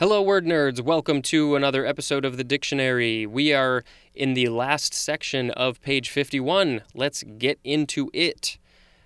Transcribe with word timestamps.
Hello, 0.00 0.22
word 0.22 0.46
nerds. 0.46 0.80
Welcome 0.80 1.20
to 1.24 1.56
another 1.56 1.84
episode 1.84 2.24
of 2.24 2.38
the 2.38 2.42
dictionary. 2.42 3.26
We 3.26 3.52
are 3.52 3.84
in 4.14 4.32
the 4.32 4.48
last 4.48 4.94
section 4.94 5.50
of 5.50 5.82
page 5.82 6.08
51. 6.08 6.80
Let's 6.94 7.22
get 7.36 7.60
into 7.64 8.08
it. 8.14 8.56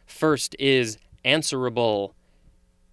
First 0.07 0.55
is 0.57 0.97
answerable. 1.25 2.15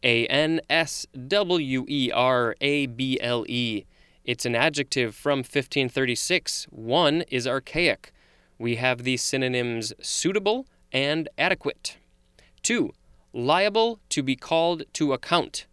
A 0.01 0.25
N 0.25 0.61
S 0.67 1.05
W 1.27 1.85
E 1.87 2.11
R 2.11 2.55
A 2.59 2.87
B 2.87 3.19
L 3.21 3.45
E. 3.47 3.85
It's 4.25 4.47
an 4.47 4.55
adjective 4.55 5.13
from 5.13 5.41
1536. 5.41 6.65
One 6.71 7.21
is 7.29 7.45
archaic. 7.45 8.11
We 8.57 8.77
have 8.77 9.03
the 9.03 9.17
synonyms 9.17 9.93
suitable 10.01 10.65
and 10.91 11.29
adequate. 11.37 11.97
Two, 12.63 12.93
liable 13.31 13.99
to 14.09 14.23
be 14.23 14.35
called 14.35 14.85
to 14.93 15.13
account. 15.13 15.67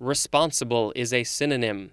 Responsible 0.00 0.92
is 0.94 1.12
a 1.12 1.24
synonym. 1.24 1.90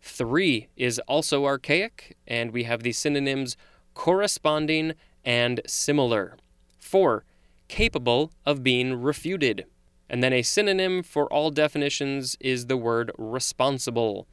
Three 0.00 0.68
is 0.76 0.98
also 1.00 1.44
archaic, 1.44 2.16
and 2.26 2.50
we 2.50 2.64
have 2.64 2.82
the 2.82 2.92
synonyms 2.92 3.56
corresponding 3.92 4.94
and 5.24 5.60
similar. 5.66 6.38
Four, 6.78 7.24
capable 7.68 8.32
of 8.46 8.62
being 8.62 9.00
refuted. 9.00 9.66
And 10.08 10.22
then 10.22 10.32
a 10.32 10.42
synonym 10.42 11.02
for 11.02 11.30
all 11.32 11.50
definitions 11.50 12.36
is 12.40 12.66
the 12.66 12.76
word 12.76 13.12
responsible. 13.18 14.26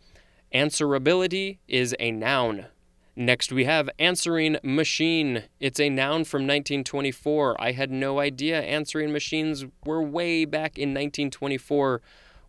Answerability 0.53 1.57
is 1.67 1.95
a 1.99 2.11
noun. 2.11 2.67
Next, 3.15 3.51
we 3.51 3.65
have 3.65 3.89
answering 3.99 4.57
machine. 4.63 5.43
It's 5.59 5.79
a 5.79 5.89
noun 5.89 6.23
from 6.23 6.43
1924. 6.43 7.61
I 7.61 7.73
had 7.73 7.91
no 7.91 8.19
idea 8.19 8.61
answering 8.61 9.11
machines 9.11 9.65
were 9.85 10.01
way 10.01 10.45
back 10.45 10.77
in 10.77 10.89
1924, 10.91 12.01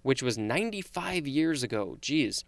which 0.02 0.22
was 0.22 0.38
95 0.38 1.26
years 1.26 1.62
ago. 1.62 1.96
Geez. 2.00 2.44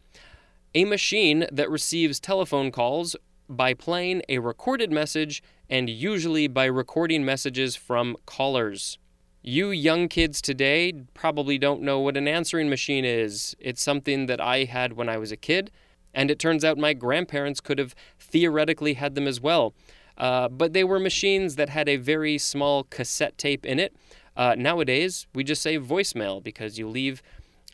A 0.74 0.84
machine 0.84 1.46
that 1.52 1.70
receives 1.70 2.18
telephone 2.18 2.70
calls 2.70 3.14
by 3.48 3.74
playing 3.74 4.22
a 4.28 4.38
recorded 4.38 4.90
message 4.90 5.42
and 5.68 5.90
usually 5.90 6.48
by 6.48 6.64
recording 6.64 7.24
messages 7.24 7.76
from 7.76 8.16
callers. 8.26 8.98
You 9.42 9.70
young 9.70 10.08
kids 10.08 10.40
today 10.40 10.92
probably 11.14 11.58
don't 11.58 11.82
know 11.82 11.98
what 11.98 12.16
an 12.16 12.28
answering 12.28 12.70
machine 12.70 13.04
is. 13.04 13.56
It's 13.58 13.82
something 13.82 14.26
that 14.26 14.40
I 14.40 14.64
had 14.64 14.92
when 14.92 15.08
I 15.08 15.18
was 15.18 15.32
a 15.32 15.36
kid, 15.36 15.70
and 16.14 16.30
it 16.30 16.38
turns 16.38 16.64
out 16.64 16.78
my 16.78 16.94
grandparents 16.94 17.60
could 17.60 17.78
have 17.78 17.94
theoretically 18.18 18.94
had 18.94 19.14
them 19.14 19.26
as 19.26 19.40
well. 19.40 19.74
Uh, 20.16 20.48
but 20.48 20.72
they 20.72 20.84
were 20.84 21.00
machines 21.00 21.56
that 21.56 21.70
had 21.70 21.88
a 21.88 21.96
very 21.96 22.38
small 22.38 22.84
cassette 22.84 23.36
tape 23.36 23.66
in 23.66 23.80
it. 23.80 23.96
Uh, 24.36 24.54
nowadays, 24.56 25.26
we 25.34 25.42
just 25.42 25.62
say 25.62 25.78
voicemail 25.78 26.42
because 26.42 26.78
you 26.78 26.88
leave 26.88 27.22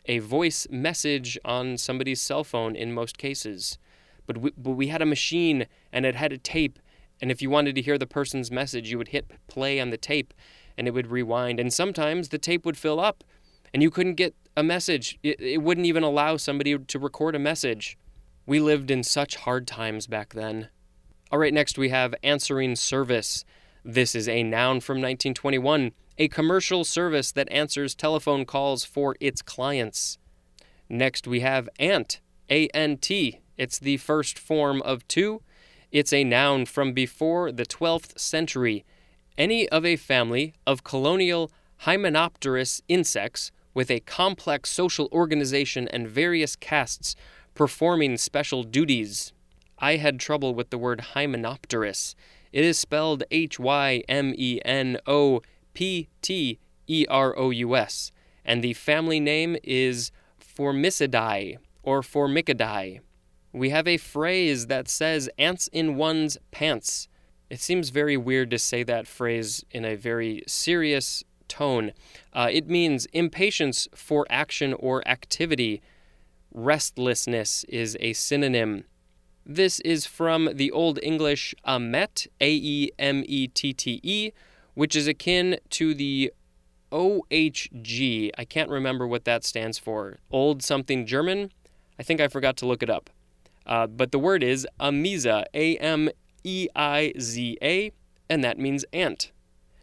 a 0.09 0.17
voice 0.17 0.65
message 0.71 1.37
on 1.45 1.77
somebody's 1.77 2.19
cell 2.19 2.43
phone 2.43 2.75
in 2.75 2.91
most 2.91 3.19
cases. 3.19 3.77
But 4.25 4.39
we, 4.39 4.51
but 4.57 4.71
we 4.71 4.87
had 4.87 5.03
a 5.03 5.05
machine 5.05 5.67
and 5.93 6.03
it 6.03 6.15
had 6.15 6.33
a 6.33 6.37
tape, 6.37 6.79
and 7.21 7.29
if 7.29 7.43
you 7.43 7.49
wanted 7.51 7.75
to 7.75 7.81
hear 7.81 7.97
the 7.97 8.07
person's 8.07 8.49
message, 8.49 8.89
you 8.89 8.97
would 8.97 9.09
hit 9.09 9.31
play 9.47 9.79
on 9.79 9.91
the 9.91 9.97
tape 9.97 10.33
and 10.77 10.87
it 10.87 10.91
would 10.95 11.07
rewind. 11.11 11.59
And 11.59 11.71
sometimes 11.71 12.29
the 12.29 12.39
tape 12.39 12.65
would 12.65 12.77
fill 12.77 12.99
up 12.99 13.23
and 13.71 13.83
you 13.83 13.91
couldn't 13.91 14.15
get 14.15 14.33
a 14.57 14.63
message. 14.63 15.19
It, 15.21 15.39
it 15.39 15.61
wouldn't 15.61 15.85
even 15.85 16.03
allow 16.03 16.37
somebody 16.37 16.75
to 16.75 16.99
record 16.99 17.35
a 17.35 17.39
message. 17.39 17.95
We 18.47 18.59
lived 18.59 18.89
in 18.89 19.03
such 19.03 19.35
hard 19.35 19.67
times 19.67 20.07
back 20.07 20.33
then. 20.33 20.69
All 21.31 21.37
right, 21.37 21.53
next 21.53 21.77
we 21.77 21.89
have 21.89 22.15
answering 22.23 22.75
service. 22.75 23.45
This 23.85 24.15
is 24.15 24.27
a 24.27 24.41
noun 24.41 24.79
from 24.79 24.95
1921, 24.95 25.91
a 26.19 26.27
commercial 26.27 26.83
service 26.83 27.31
that 27.31 27.49
answers 27.49 27.95
telephone 27.95 28.45
calls 28.45 28.83
for 28.83 29.15
its 29.21 29.41
clients. 29.41 30.17
Next 30.89 31.25
we 31.25 31.39
have 31.39 31.69
ant, 31.79 32.19
A 32.49 32.67
N 32.67 32.97
T. 32.97 33.39
It's 33.57 33.79
the 33.79 33.97
first 33.97 34.37
form 34.37 34.81
of 34.81 35.07
two. 35.07 35.41
It's 35.91 36.13
a 36.13 36.23
noun 36.23 36.65
from 36.65 36.93
before 36.93 37.51
the 37.51 37.65
12th 37.65 38.19
century 38.19 38.85
any 39.37 39.69
of 39.69 39.85
a 39.85 39.95
family 39.95 40.53
of 40.67 40.83
colonial 40.83 41.49
hymenopterous 41.83 42.81
insects 42.89 43.51
with 43.73 43.89
a 43.89 44.01
complex 44.01 44.69
social 44.69 45.07
organization 45.13 45.87
and 45.87 46.09
various 46.09 46.57
castes 46.57 47.15
performing 47.55 48.17
special 48.17 48.63
duties. 48.63 49.31
I 49.79 49.95
had 49.95 50.19
trouble 50.19 50.53
with 50.53 50.71
the 50.71 50.77
word 50.77 51.05
hymenopterous. 51.13 52.15
It 52.51 52.65
is 52.65 52.77
spelled 52.77 53.23
H 53.31 53.57
Y 53.57 54.03
M 54.09 54.33
E 54.37 54.59
N 54.65 54.97
O 55.07 55.41
P 55.79 56.09
T 56.21 56.59
E 56.87 57.05
R 57.07 57.33
O 57.39 57.51
U 57.51 57.73
S, 57.73 58.11
and 58.43 58.61
the 58.61 58.73
family 58.73 59.21
name 59.21 59.55
is 59.63 60.11
Formicidae 60.37 61.57
or 61.83 62.01
Formicidae. 62.01 62.99
We 63.53 63.69
have 63.69 63.87
a 63.87 63.95
phrase 63.95 64.67
that 64.67 64.89
says 64.89 65.29
ants 65.37 65.69
in 65.69 65.95
one's 65.95 66.37
pants. 66.51 67.07
It 67.49 67.61
seems 67.61 67.91
very 67.91 68.17
weird 68.17 68.51
to 68.51 68.59
say 68.59 68.83
that 68.83 69.07
phrase 69.07 69.63
in 69.71 69.85
a 69.85 69.95
very 69.95 70.43
serious 70.47 71.23
tone. 71.47 71.93
Uh, 72.33 72.49
it 72.51 72.67
means 72.67 73.05
impatience 73.13 73.87
for 73.95 74.27
action 74.29 74.73
or 74.73 75.07
activity. 75.07 75.81
Restlessness 76.53 77.63
is 77.69 77.95
a 78.01 78.11
synonym. 78.11 78.83
This 79.45 79.79
is 79.79 80.05
from 80.05 80.49
the 80.53 80.71
Old 80.71 80.99
English 81.01 81.55
amet, 81.63 82.27
A 82.41 82.51
E 82.51 82.91
M 82.99 83.23
E 83.25 83.47
T 83.47 83.71
T 83.71 84.01
E, 84.03 84.31
which 84.79 84.95
is 84.95 85.07
akin 85.09 85.57
to 85.69 85.93
the 85.93 86.31
OHG. 86.89 88.31
I 88.37 88.45
can't 88.45 88.69
remember 88.69 89.05
what 89.05 89.25
that 89.25 89.43
stands 89.43 89.77
for. 89.77 90.19
Old 90.31 90.63
something 90.63 91.05
German? 91.05 91.51
I 91.99 92.03
think 92.03 92.21
I 92.21 92.29
forgot 92.29 92.55
to 92.57 92.65
look 92.65 92.81
it 92.81 92.89
up. 92.89 93.09
Uh, 93.65 93.87
but 93.87 94.13
the 94.13 94.19
word 94.19 94.41
is 94.41 94.65
Ameiza, 94.79 95.43
A 95.53 95.75
M 95.79 96.09
E 96.45 96.69
I 96.77 97.11
Z 97.19 97.57
A, 97.61 97.91
and 98.29 98.41
that 98.41 98.57
means 98.57 98.85
ant. 98.93 99.33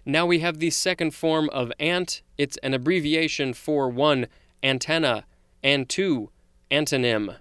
Now 0.07 0.25
we 0.25 0.39
have 0.39 0.61
the 0.61 0.71
second 0.71 1.11
form 1.11 1.51
of 1.51 1.71
ant. 1.79 2.23
It's 2.39 2.57
an 2.63 2.73
abbreviation 2.73 3.53
for 3.53 3.91
one, 3.91 4.29
antenna, 4.63 5.27
and 5.63 5.91
two, 5.91 6.31
antonym. 6.71 7.37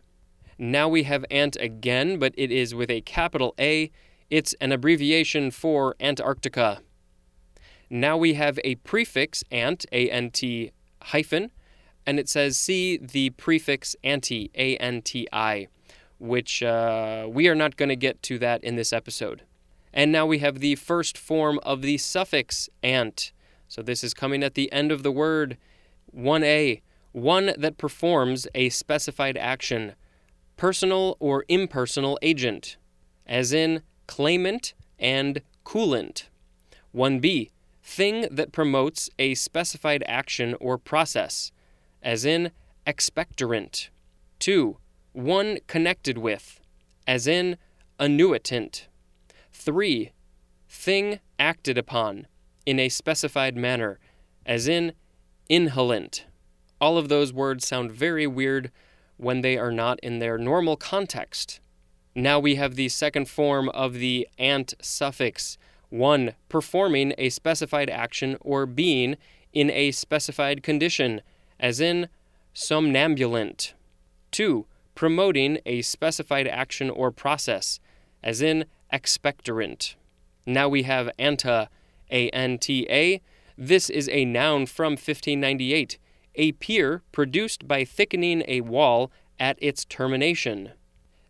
Now 0.57 0.89
we 0.89 1.03
have 1.03 1.23
ant 1.31 1.55
again, 1.61 2.19
but 2.19 2.33
it 2.35 2.51
is 2.51 2.75
with 2.75 2.91
a 2.91 2.99
capital 2.99 3.55
A. 3.57 3.91
It's 4.29 4.53
an 4.59 4.73
abbreviation 4.73 5.51
for 5.51 5.95
Antarctica. 6.01 6.81
Now 7.90 8.18
we 8.18 8.34
have 8.34 8.59
a 8.63 8.75
prefix 8.75 9.44
ant, 9.51 9.85
A 9.91 10.09
N 10.09 10.31
T 10.31 10.72
hyphen, 11.01 11.51
and 12.06 12.19
it 12.19 12.29
says 12.29 12.57
see 12.57 12.97
the 12.97 13.31
prefix 13.31 13.96
anti, 14.03 14.51
A 14.56 14.78
N 14.78 15.01
T 15.01 15.28
I 15.31 15.68
which 16.19 16.63
uh, 16.63 17.28
we 17.29 17.47
are 17.47 17.56
not 17.56 17.78
going 17.78 17.90
to 17.90 17.96
get 17.96 18.22
to 18.23 18.40
that 18.40 18.63
in 18.63 18.75
this 18.75 18.94
episode. 18.94 19.44
And 19.94 20.12
now 20.12 20.25
we 20.25 20.40
have 20.40 20.59
the 20.59 20.75
first 20.75 21.18
form 21.18 21.59
of 21.63 21.81
the 21.81 21.97
suffix 21.97 22.69
ant. 22.84 23.31
So 23.68 23.81
this 23.81 24.03
is 24.03 24.13
coming 24.13 24.44
at 24.44 24.56
the 24.56 24.72
end 24.72 24.91
of 24.91 25.03
the 25.03 25.12
word 25.12 25.57
1a, 26.16 26.81
one 27.12 27.53
that 27.57 27.78
performs 27.78 28.47
a 28.53 28.69
specified 28.69 29.38
action, 29.38 29.94
personal 30.57 31.17
or 31.19 31.46
impersonal 31.47 32.19
agent, 32.22 32.78
as 33.25 33.53
in 33.53 33.81
claimant 34.07 34.73
and 35.00 35.41
coolant. 35.66 36.25
1b, 36.94 37.50
thing 37.85 38.28
that 38.31 38.51
promotes 38.51 39.09
a 39.19 39.35
specified 39.35 40.03
action 40.07 40.56
or 40.59 40.78
process, 40.78 41.51
as 42.01 42.25
in 42.25 42.51
expectorant. 42.85 43.90
2 44.40 44.78
one 45.13 45.59
connected 45.66 46.18
with, 46.18 46.59
as 47.07 47.25
in 47.25 47.56
annuitant. 48.00 48.88
3. 49.53 50.12
Thing 50.68 51.19
acted 51.40 51.78
upon 51.78 52.28
in 52.66 52.79
a 52.79 52.90
specified 52.90 53.56
manner, 53.56 53.97
as 54.46 54.67
in 54.67 54.91
inhalant. 55.50 56.25
All 56.81 56.97
of 56.97 57.07
those 57.07 57.31
words 57.31 57.66
sound 57.66 57.94
very 57.94 58.28
weird 58.28 58.72
when 59.16 59.40
they 59.40 59.57
are 59.57 59.72
not 59.72 59.97
in 60.02 60.19
their 60.19 60.38
normal 60.38 60.75
context. 60.75 61.61
Now 62.14 62.37
we 62.37 62.55
have 62.55 62.76
the 62.76 62.90
second 62.90 63.29
form 63.29 63.70
of 63.70 63.93
the 63.93 64.28
ant 64.37 64.73
suffix, 64.82 65.58
one 65.97 66.34
performing 66.50 67.14
a 67.18 67.30
specified 67.30 67.90
action 67.90 68.38
or 68.42 68.66
being 68.66 69.16
in 69.53 69.70
a 69.70 69.92
specified 69.92 70.62
condition, 70.64 71.22
as 71.59 71.80
in 71.80 72.09
somnambulant. 72.53 73.74
2 74.32 74.66
promoting 74.96 75.59
a 75.66 75.82
specified 75.82 76.47
action 76.47 76.90
or 76.90 77.12
process, 77.12 77.80
as 78.24 78.42
in 78.42 78.66
expectorant. 78.92 79.96
Now 80.46 80.70
we 80.70 80.84
have 80.84 81.12
anta, 81.20 81.68
A 82.09 82.30
N 82.30 82.58
T 82.58 82.88
A. 82.90 83.22
This 83.58 83.90
is 83.90 84.09
a 84.09 84.26
noun 84.26 84.66
from 84.66 84.94
1598, 84.94 85.97
a 86.36 86.52
pier 86.53 87.03
produced 87.12 87.68
by 87.68 87.86
thickening 87.86 88.44
a 88.47 88.62
wall 88.62 89.12
at 89.40 89.58
its 89.62 89.86
termination. 89.86 90.72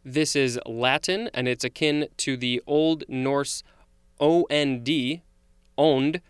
This 0.03 0.35
is 0.35 0.59
Latin 0.65 1.29
and 1.33 1.47
it's 1.47 1.63
akin 1.63 2.07
to 2.17 2.37
the 2.37 2.61
Old 2.67 3.03
Norse 3.09 3.63
OND, 4.19 5.21
owned, 5.77 6.21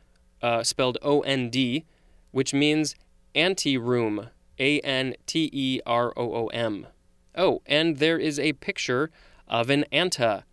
uh, 0.41 0.63
spelled 0.63 0.97
O 1.01 1.21
N 1.21 1.49
D, 1.49 1.85
which 2.31 2.53
means 2.53 2.95
anteroom, 3.33 4.29
A 4.59 4.79
N 4.81 5.15
T 5.25 5.49
E 5.51 5.79
R 5.85 6.13
O 6.17 6.33
O 6.33 6.47
M. 6.47 6.87
Oh, 7.35 7.61
and 7.65 7.97
there 7.97 8.17
is 8.17 8.39
a 8.39 8.53
picture 8.53 9.11
of 9.47 9.69
an 9.69 9.85
anta. 9.91 10.43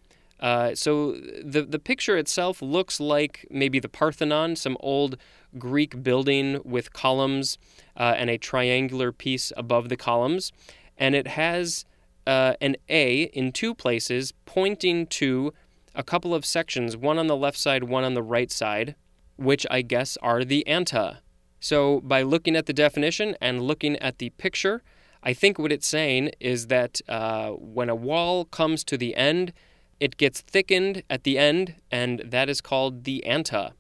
Uh, 0.41 0.75
so 0.75 1.13
the 1.13 1.63
the 1.63 1.79
picture 1.79 2.19
itself 2.19 2.61
looks 2.61 2.99
like 2.99 3.47
maybe 3.49 3.79
the 3.79 3.89
Parthenon, 3.89 4.57
some 4.57 4.77
old 4.81 5.17
Greek 5.57 6.03
building 6.03 6.61
with 6.65 6.93
columns 6.93 7.59
uh, 7.97 8.15
and 8.17 8.29
a 8.29 8.39
triangular 8.39 9.13
piece 9.13 9.53
above 9.57 9.89
the 9.89 9.97
columns, 9.97 10.53
and 10.99 11.15
it 11.15 11.29
has 11.29 11.85
uh, 12.27 12.55
an 12.61 12.77
A 12.89 13.25
in 13.35 13.53
two 13.53 13.75
places 13.75 14.33
pointing 14.45 15.07
to 15.07 15.53
a 15.95 16.03
couple 16.03 16.35
of 16.35 16.45
sections, 16.45 16.97
one 16.97 17.19
on 17.19 17.27
the 17.27 17.37
left 17.37 17.59
side, 17.59 17.85
one 17.85 18.05
on 18.05 18.15
the 18.15 18.23
right 18.23 18.51
side, 18.51 18.95
which 19.37 19.67
I 19.71 19.83
guess 19.83 20.17
are 20.23 20.45
the 20.45 20.65
anta. 20.67 21.19
So 21.61 22.01
by 22.01 22.23
looking 22.23 22.57
at 22.57 22.67
the 22.67 22.73
definition 22.73 23.37
and 23.41 23.63
looking 23.63 23.97
at 23.99 24.19
the 24.19 24.31
picture, 24.31 24.83
I 25.23 25.33
think 25.33 25.59
what 25.59 25.71
it's 25.71 25.87
saying 25.87 26.33
is 26.41 26.67
that 26.67 27.01
uh, 27.09 27.51
when 27.51 27.89
a 27.89 27.95
wall 27.95 28.45
comes 28.45 28.83
to 28.85 28.97
the 28.97 29.15
end, 29.15 29.53
it 30.01 30.17
gets 30.17 30.41
thickened 30.41 31.05
at 31.09 31.23
the 31.23 31.39
end, 31.39 31.77
and 31.91 32.21
that 32.25 32.49
is 32.49 32.61
called 32.61 33.05
the 33.05 33.23
anta. 33.25 33.73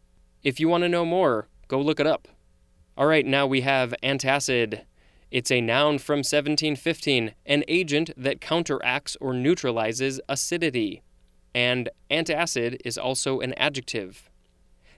If 0.44 0.61
you 0.61 0.69
want 0.69 0.82
to 0.82 0.88
know 0.88 1.05
more, 1.05 1.49
go 1.67 1.81
look 1.81 1.99
it 1.99 2.06
up. 2.06 2.29
All 2.97 3.06
right, 3.06 3.26
now 3.26 3.47
we 3.47 3.62
have 3.62 3.94
antacid. 4.03 4.82
It's 5.32 5.50
a 5.50 5.61
noun 5.61 5.99
from 5.99 6.19
1715, 6.19 7.35
an 7.47 7.65
agent 7.67 8.11
that 8.17 8.41
counteracts 8.41 9.17
or 9.20 9.32
neutralizes 9.32 10.20
acidity. 10.29 11.03
And 11.55 11.91
antacid 12.11 12.81
is 12.85 12.97
also 12.97 13.41
an 13.41 13.53
adjective. 13.55 14.31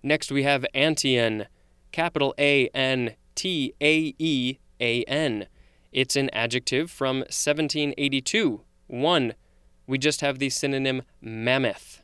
Next, 0.02 0.30
we 0.30 0.42
have 0.42 0.66
antaean, 0.74 1.46
capital 1.92 2.34
A 2.38 2.68
N 2.68 3.14
T 3.34 3.74
A 3.80 4.14
E 4.18 4.58
A 4.80 5.02
N. 5.04 5.46
It's 5.92 6.16
an 6.16 6.28
adjective 6.32 6.90
from 6.90 7.18
1782. 7.18 8.62
1. 8.86 9.34
We 9.86 9.98
just 9.98 10.20
have 10.20 10.38
the 10.38 10.50
synonym 10.50 11.02
mammoth. 11.20 12.02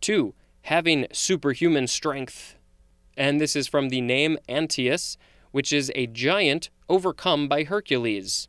2. 0.00 0.34
Having 0.62 1.06
superhuman 1.12 1.86
strength. 1.86 2.56
And 3.16 3.40
this 3.40 3.56
is 3.56 3.68
from 3.68 3.88
the 3.88 4.00
name 4.00 4.38
Antaeus, 4.48 5.16
which 5.52 5.72
is 5.72 5.92
a 5.94 6.06
giant 6.06 6.70
overcome 6.88 7.48
by 7.48 7.64
Hercules. 7.64 8.48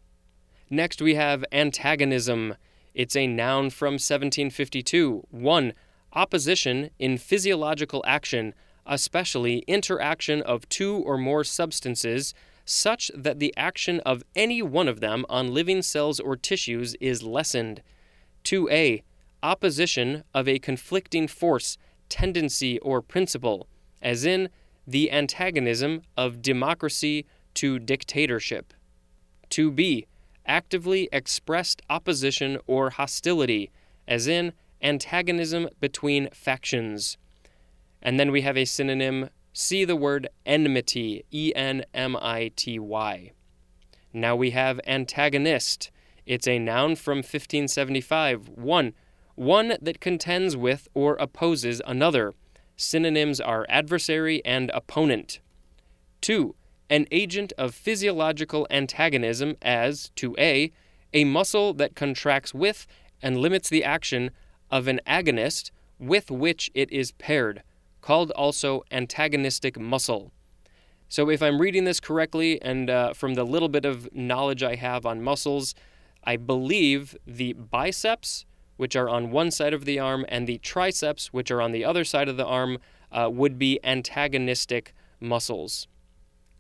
Next, 0.70 1.02
we 1.02 1.16
have 1.16 1.46
antagonism. 1.52 2.56
It's 2.94 3.16
a 3.16 3.28
noun 3.28 3.70
from 3.72 3.94
1752. 3.94 5.28
1. 5.32 5.74
Opposition 6.14 6.92
in 7.00 7.18
physiological 7.18 8.04
action, 8.06 8.54
especially 8.86 9.60
interaction 9.68 10.42
of 10.44 10.70
two 10.70 10.98
or 10.98 11.18
more 11.18 11.44
substances 11.44 12.34
such 12.66 13.12
that 13.16 13.40
the 13.40 13.54
action 13.58 14.00
of 14.02 14.24
any 14.36 14.62
one 14.62 14.88
of 14.88 15.00
them 15.00 15.26
on 15.28 15.54
living 15.54 15.82
cells 15.82 16.20
or 16.20 16.36
tissues 16.36 16.96
is 17.02 17.24
lessened. 17.24 17.82
2a. 18.44 19.04
Opposition 19.42 20.24
of 20.34 20.48
a 20.48 20.60
conflicting 20.60 21.28
force, 21.28 21.78
tendency, 22.10 22.80
or 22.80 23.02
principle, 23.02 23.68
as 24.02 24.24
in 24.24 24.50
the 24.86 25.12
antagonism 25.12 26.04
of 26.16 26.42
democracy 26.42 27.26
to 27.56 27.80
dictatorship. 27.80 28.74
2b. 29.50 30.06
Actively 30.46 31.10
expressed 31.12 31.82
opposition 31.90 32.60
or 32.68 32.92
hostility, 32.92 33.72
as 34.08 34.28
in 34.28 34.54
antagonism 34.82 35.70
between 35.80 36.30
factions. 36.32 37.18
And 38.02 38.20
then 38.20 38.32
we 38.32 38.42
have 38.42 38.58
a 38.58 38.66
synonym 38.66 39.30
see 39.54 39.86
the 39.86 39.96
word 39.96 40.28
enmity, 40.46 41.24
E 41.32 41.54
N 41.56 41.86
M 41.94 42.18
I 42.18 42.52
T 42.56 42.80
Y. 42.80 43.32
Now 44.12 44.36
we 44.36 44.52
have 44.52 44.82
antagonist. 44.86 45.92
It's 46.26 46.48
a 46.48 46.60
noun 46.60 46.96
from 46.96 47.18
1575. 47.18 48.50
1. 48.50 48.94
One 49.36 49.78
that 49.82 50.00
contends 50.00 50.56
with 50.56 50.88
or 50.94 51.16
opposes 51.16 51.82
another. 51.86 52.34
Synonyms 52.76 53.40
are 53.40 53.66
adversary 53.70 54.44
and 54.46 54.72
opponent. 54.74 55.40
2. 56.22 56.56
An 56.90 57.08
agent 57.12 57.54
of 57.58 57.74
physiological 57.74 58.68
antagonism 58.70 59.56
as, 59.62 60.12
to 60.16 60.36
A, 60.38 60.72
a 61.14 61.24
muscle 61.24 61.74
that 61.74 61.96
contracts 61.96 62.54
with 62.54 62.88
and 63.22 63.38
limits 63.38 63.70
the 63.70 63.84
action 63.84 64.32
of 64.70 64.88
an 64.88 65.00
agonist 65.08 65.72
with 66.00 66.30
which 66.30 66.70
it 66.74 66.92
is 66.92 67.12
paired 67.12 67.64
called 68.04 68.32
also 68.32 68.84
antagonistic 68.92 69.80
muscle. 69.80 70.32
So, 71.08 71.30
if 71.30 71.42
I'm 71.42 71.62
reading 71.62 71.86
this 71.86 72.00
correctly, 72.00 72.62
and 72.62 72.90
uh, 72.90 73.14
from 73.14 73.36
the 73.36 73.46
little 73.46 73.70
bit 73.70 73.86
of 73.86 74.14
knowledge 74.14 74.62
I 74.62 74.76
have 74.76 75.06
on 75.06 75.24
muscles, 75.24 75.74
I 76.24 76.38
believe 76.38 77.16
the 77.26 77.54
biceps, 77.54 78.46
which 78.78 78.96
are 78.96 79.08
on 79.08 79.32
one 79.32 79.52
side 79.52 79.74
of 79.74 79.86
the 79.86 80.00
arm, 80.00 80.26
and 80.28 80.48
the 80.48 80.58
triceps, 80.58 81.32
which 81.32 81.52
are 81.52 81.62
on 81.62 81.72
the 81.72 81.86
other 81.86 82.04
side 82.04 82.28
of 82.28 82.38
the 82.38 82.46
arm, 82.46 82.80
uh, 83.12 83.30
would 83.32 83.58
be 83.58 83.80
antagonistic 83.84 84.94
muscles. 85.20 85.88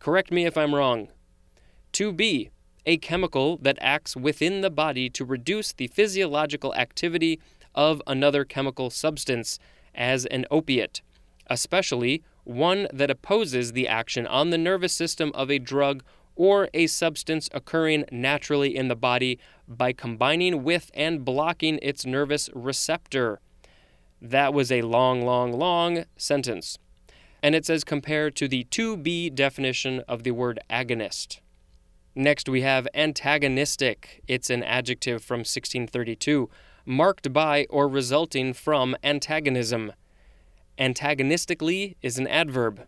Correct 0.04 0.32
me 0.32 0.46
if 0.46 0.56
I'm 0.58 0.76
wrong. 0.76 1.08
2b, 1.94 2.50
a 2.86 2.98
chemical 2.98 3.58
that 3.58 3.80
acts 3.82 4.16
within 4.16 4.62
the 4.62 4.70
body 4.70 5.10
to 5.10 5.26
reduce 5.26 5.74
the 5.74 5.88
physiological 5.88 6.76
activity 6.76 7.40
of 7.74 8.02
another 8.06 8.46
chemical 8.46 8.92
substance, 8.92 9.58
as 9.96 10.26
an 10.26 10.46
opiate 10.52 11.02
especially 11.48 12.24
one 12.44 12.88
that 12.94 13.12
opposes 13.12 13.72
the 13.72 13.88
action 13.88 14.28
on 14.28 14.50
the 14.50 14.58
nervous 14.58 14.94
system 14.94 15.32
of 15.34 15.50
a 15.50 15.60
drug 15.60 16.04
or 16.36 16.70
a 16.74 16.88
substance 16.88 17.50
occurring 17.54 18.06
naturally 18.12 18.76
in 18.76 18.88
the 18.88 18.96
body 18.96 19.40
by 19.68 19.94
combining 19.94 20.64
with 20.64 20.90
and 20.94 21.24
blocking 21.24 21.80
its 21.82 22.06
nervous 22.06 22.50
receptor. 22.54 23.40
That 24.22 24.54
was 24.54 24.72
a 24.72 24.82
long, 24.82 25.22
long, 25.22 25.54
long 25.54 26.06
sentence. 26.18 26.80
And 27.44 27.54
it 27.54 27.66
says 27.66 27.84
compared 27.84 28.36
to 28.38 28.48
the 28.48 28.64
2b 28.72 29.36
definition 29.36 30.00
of 30.08 30.24
the 30.24 30.32
word 30.32 30.60
agonist. 30.70 31.42
Next, 32.16 32.48
we 32.48 32.62
have 32.62 32.88
antagonistic. 32.94 34.24
It's 34.28 34.50
an 34.50 34.64
adjective 34.64 35.24
from 35.24 35.40
1632, 35.40 36.50
marked 36.86 37.34
by 37.34 37.68
or 37.70 37.88
resulting 37.88 38.54
from 38.54 38.96
antagonism. 39.04 39.92
Antagonistically 40.78 41.98
is 42.02 42.18
an 42.18 42.28
adverb. 42.28 42.88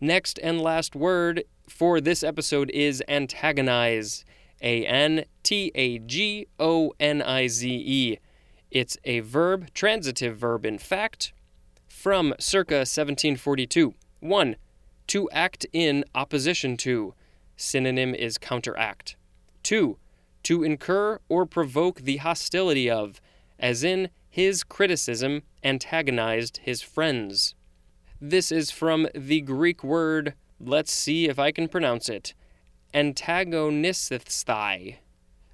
Next 0.00 0.38
and 0.42 0.60
last 0.60 0.96
word 0.96 1.44
for 1.68 2.00
this 2.00 2.22
episode 2.22 2.70
is 2.70 3.02
antagonize. 3.08 4.24
A 4.60 4.84
N 4.86 5.24
T 5.42 5.70
A 5.74 5.98
G 6.00 6.46
O 6.58 6.92
N 6.98 7.22
I 7.22 7.46
Z 7.46 7.68
E. 7.70 8.18
It's 8.70 8.96
a 9.04 9.20
verb, 9.20 9.72
transitive 9.72 10.36
verb 10.36 10.66
in 10.66 10.78
fact, 10.78 11.32
from 12.08 12.32
circa 12.38 12.76
1742. 12.76 13.92
1. 14.20 14.56
To 15.08 15.28
act 15.30 15.66
in 15.74 16.06
opposition 16.14 16.78
to. 16.78 17.12
Synonym 17.54 18.14
is 18.14 18.38
counteract. 18.38 19.16
2. 19.64 19.98
To 20.44 20.64
incur 20.64 21.18
or 21.28 21.44
provoke 21.44 22.00
the 22.00 22.16
hostility 22.16 22.88
of, 22.88 23.20
as 23.58 23.84
in 23.84 24.08
his 24.30 24.64
criticism 24.64 25.42
antagonized 25.62 26.60
his 26.62 26.80
friends. 26.80 27.54
This 28.18 28.50
is 28.50 28.70
from 28.70 29.08
the 29.14 29.42
Greek 29.42 29.84
word, 29.84 30.32
let's 30.58 30.90
see 30.90 31.28
if 31.28 31.38
I 31.38 31.52
can 31.52 31.68
pronounce 31.68 32.08
it, 32.08 32.32
antagonisthai. 32.94 34.96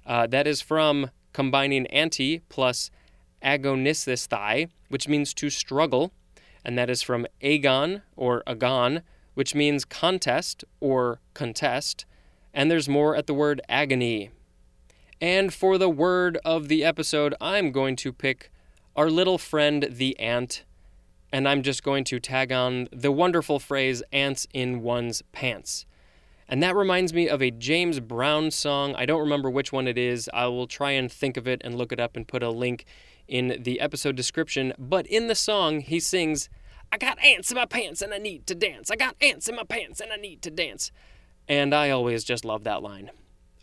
Uh, 0.05 0.27
that 0.27 0.47
is 0.47 0.61
from 0.61 1.09
combining 1.33 1.85
anti 1.87 2.39
plus 2.47 2.91
agonisthai, 3.43 4.69
which 4.87 5.09
means 5.09 5.33
to 5.33 5.49
struggle, 5.49 6.13
and 6.65 6.77
that 6.77 6.89
is 6.89 7.01
from 7.01 7.27
agon 7.41 8.01
or 8.15 8.43
agon, 8.47 9.03
which 9.35 9.53
means 9.53 9.85
contest 9.85 10.65
or 10.79 11.19
contest, 11.33 12.05
and 12.53 12.71
there's 12.71 12.89
more 12.89 13.15
at 13.15 13.27
the 13.27 13.33
word 13.33 13.61
agony. 13.69 14.31
And 15.21 15.53
for 15.53 15.77
the 15.77 15.89
word 15.89 16.37
of 16.43 16.67
the 16.67 16.83
episode, 16.83 17.35
I'm 17.39 17.71
going 17.71 17.95
to 17.97 18.11
pick 18.11 18.51
our 18.95 19.09
little 19.09 19.37
friend 19.37 19.87
the 19.89 20.19
ant, 20.19 20.63
and 21.31 21.47
I'm 21.47 21.61
just 21.61 21.83
going 21.83 22.03
to 22.05 22.19
tag 22.19 22.51
on 22.51 22.87
the 22.91 23.11
wonderful 23.11 23.59
phrase 23.59 24.01
ants 24.11 24.47
in 24.53 24.81
one's 24.81 25.21
pants. 25.31 25.85
And 26.47 26.61
that 26.61 26.75
reminds 26.75 27.13
me 27.13 27.27
of 27.27 27.41
a 27.41 27.51
James 27.51 27.99
Brown 27.99 28.51
song. 28.51 28.93
I 28.95 29.05
don't 29.05 29.19
remember 29.19 29.49
which 29.49 29.71
one 29.71 29.87
it 29.87 29.97
is. 29.97 30.29
I 30.33 30.47
will 30.47 30.67
try 30.67 30.91
and 30.91 31.11
think 31.11 31.37
of 31.37 31.47
it 31.47 31.61
and 31.63 31.75
look 31.75 31.91
it 31.91 31.99
up 31.99 32.15
and 32.15 32.27
put 32.27 32.43
a 32.43 32.49
link 32.49 32.85
in 33.27 33.57
the 33.61 33.79
episode 33.79 34.15
description. 34.15 34.73
But 34.77 35.07
in 35.07 35.27
the 35.27 35.35
song, 35.35 35.81
he 35.81 35.99
sings, 35.99 36.49
I 36.91 36.97
got 36.97 37.23
ants 37.23 37.51
in 37.51 37.55
my 37.55 37.65
pants 37.65 38.01
and 38.01 38.13
I 38.13 38.17
need 38.17 38.47
to 38.47 38.55
dance. 38.55 38.91
I 38.91 38.95
got 38.95 39.15
ants 39.21 39.47
in 39.47 39.55
my 39.55 39.63
pants 39.63 39.99
and 39.99 40.11
I 40.11 40.17
need 40.17 40.41
to 40.43 40.51
dance. 40.51 40.91
And 41.47 41.73
I 41.73 41.89
always 41.89 42.23
just 42.23 42.45
love 42.45 42.63
that 42.63 42.81
line. 42.81 43.11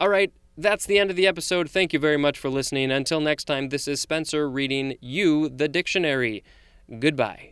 All 0.01 0.09
right, 0.09 0.33
that's 0.57 0.87
the 0.87 0.99
end 0.99 1.11
of 1.11 1.17
the 1.17 1.27
episode. 1.27 1.71
Thank 1.71 1.93
you 1.93 1.99
very 1.99 2.17
much 2.17 2.39
for 2.39 2.49
listening. 2.49 2.91
Until 2.91 3.21
next 3.21 3.45
time, 3.45 3.69
this 3.69 3.89
is 3.89 4.01
Spencer 4.01 4.49
reading 4.49 4.97
you 5.01 5.49
the 5.49 5.69
dictionary. 5.69 6.45
Goodbye. 6.99 7.52